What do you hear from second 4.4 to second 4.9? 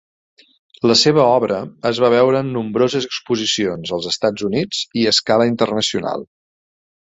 Units